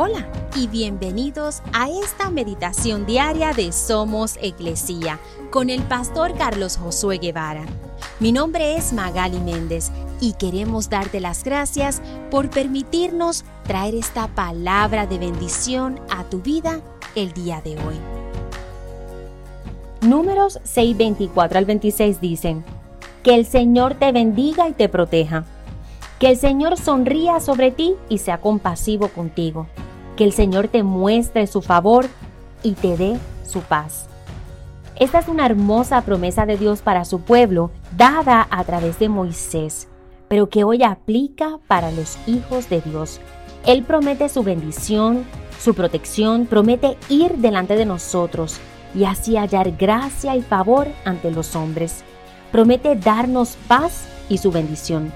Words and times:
Hola 0.00 0.28
y 0.54 0.68
bienvenidos 0.68 1.60
a 1.72 1.90
esta 1.90 2.30
meditación 2.30 3.04
diaria 3.04 3.52
de 3.52 3.72
Somos 3.72 4.38
Iglesia 4.40 5.18
con 5.50 5.70
el 5.70 5.82
pastor 5.82 6.36
Carlos 6.38 6.76
Josué 6.76 7.18
Guevara. 7.18 7.64
Mi 8.20 8.30
nombre 8.30 8.76
es 8.76 8.92
Magali 8.92 9.40
Méndez 9.40 9.90
y 10.20 10.34
queremos 10.34 10.88
darte 10.88 11.18
las 11.18 11.42
gracias 11.42 12.00
por 12.30 12.48
permitirnos 12.48 13.44
traer 13.64 13.96
esta 13.96 14.28
palabra 14.28 15.08
de 15.08 15.18
bendición 15.18 15.98
a 16.10 16.22
tu 16.22 16.42
vida 16.42 16.80
el 17.16 17.32
día 17.32 17.60
de 17.60 17.72
hoy. 17.72 17.96
Números 20.02 20.60
6, 20.62 20.96
24 20.96 21.58
al 21.58 21.64
26 21.64 22.20
dicen, 22.20 22.64
Que 23.24 23.34
el 23.34 23.46
Señor 23.46 23.96
te 23.96 24.12
bendiga 24.12 24.68
y 24.68 24.74
te 24.74 24.88
proteja. 24.88 25.44
Que 26.20 26.30
el 26.30 26.36
Señor 26.36 26.76
sonría 26.76 27.40
sobre 27.40 27.72
ti 27.72 27.96
y 28.08 28.18
sea 28.18 28.40
compasivo 28.40 29.08
contigo 29.08 29.66
que 30.18 30.24
el 30.24 30.32
Señor 30.32 30.66
te 30.66 30.82
muestre 30.82 31.46
su 31.46 31.62
favor 31.62 32.06
y 32.64 32.72
te 32.72 32.96
dé 32.96 33.16
su 33.46 33.60
paz. 33.60 34.06
Esta 34.96 35.20
es 35.20 35.28
una 35.28 35.46
hermosa 35.46 36.02
promesa 36.02 36.44
de 36.44 36.56
Dios 36.58 36.82
para 36.82 37.04
su 37.04 37.20
pueblo, 37.20 37.70
dada 37.96 38.48
a 38.50 38.64
través 38.64 38.98
de 38.98 39.08
Moisés, 39.08 39.86
pero 40.26 40.48
que 40.48 40.64
hoy 40.64 40.82
aplica 40.82 41.60
para 41.68 41.92
los 41.92 42.18
hijos 42.26 42.68
de 42.68 42.80
Dios. 42.80 43.20
Él 43.64 43.84
promete 43.84 44.28
su 44.28 44.42
bendición, 44.42 45.24
su 45.60 45.74
protección, 45.74 46.46
promete 46.46 46.96
ir 47.08 47.36
delante 47.36 47.76
de 47.76 47.86
nosotros 47.86 48.58
y 48.96 49.04
así 49.04 49.36
hallar 49.36 49.70
gracia 49.76 50.34
y 50.34 50.42
favor 50.42 50.88
ante 51.04 51.30
los 51.30 51.54
hombres. 51.54 52.02
Promete 52.50 52.96
darnos 52.96 53.56
paz 53.68 54.08
y 54.28 54.38
su 54.38 54.50
bendición. 54.50 55.12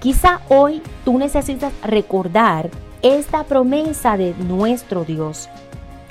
Quizá 0.00 0.40
hoy 0.48 0.82
tú 1.04 1.16
necesitas 1.16 1.72
recordar 1.84 2.70
esta 3.14 3.44
promesa 3.44 4.16
de 4.16 4.34
nuestro 4.34 5.04
Dios. 5.04 5.48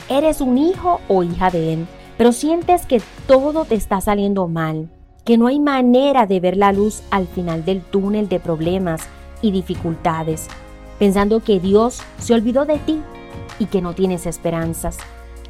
Eres 0.08 0.40
un 0.40 0.58
hijo 0.58 1.02
o 1.10 1.24
hija 1.24 1.50
de 1.50 1.74
Él, 1.74 1.88
pero 2.18 2.32
sientes 2.32 2.86
que 2.86 3.02
todo 3.28 3.66
te 3.66 3.76
está 3.76 4.00
saliendo 4.00 4.48
mal, 4.48 4.90
que 5.26 5.38
no 5.38 5.48
hay 5.48 5.60
manera 5.60 6.26
de 6.26 6.40
ver 6.40 6.56
la 6.56 6.72
luz 6.72 7.04
al 7.12 7.28
final 7.28 7.66
del 7.66 7.82
túnel 7.82 8.30
de 8.30 8.40
problemas 8.40 9.02
y 9.42 9.52
dificultades, 9.52 10.48
pensando 10.98 11.42
que 11.42 11.60
Dios 11.60 12.02
se 12.18 12.34
olvidó 12.34 12.64
de 12.64 12.78
ti 12.78 13.02
y 13.60 13.66
que 13.66 13.82
no 13.82 13.94
tienes 13.94 14.26
esperanzas. 14.26 14.98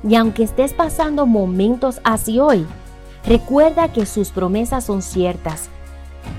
Y 0.03 0.15
aunque 0.15 0.43
estés 0.43 0.73
pasando 0.73 1.27
momentos 1.27 2.01
así 2.03 2.39
hoy, 2.39 2.65
recuerda 3.23 3.93
que 3.93 4.07
sus 4.07 4.29
promesas 4.31 4.85
son 4.85 5.03
ciertas. 5.03 5.69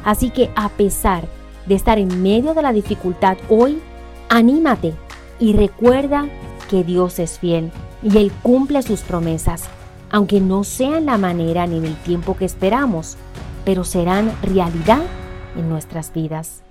Así 0.04 0.30
que 0.30 0.50
a 0.56 0.68
pesar 0.70 1.24
de 1.66 1.76
estar 1.76 2.00
en 2.00 2.24
medio 2.24 2.54
de 2.54 2.62
la 2.62 2.72
dificultad 2.72 3.36
hoy, 3.48 3.80
Anímate 4.28 4.92
y 5.38 5.52
recuerda 5.52 6.26
que 6.68 6.84
Dios 6.84 7.18
es 7.18 7.38
fiel 7.38 7.70
y 8.02 8.18
Él 8.18 8.32
cumple 8.42 8.82
sus 8.82 9.00
promesas, 9.00 9.64
aunque 10.10 10.40
no 10.40 10.64
sean 10.64 11.06
la 11.06 11.18
manera 11.18 11.66
ni 11.66 11.78
en 11.78 11.84
el 11.84 11.96
tiempo 11.96 12.36
que 12.36 12.44
esperamos, 12.44 13.16
pero 13.64 13.84
serán 13.84 14.32
realidad 14.42 15.02
en 15.56 15.68
nuestras 15.68 16.12
vidas. 16.12 16.65